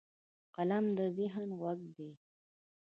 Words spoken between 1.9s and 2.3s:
دی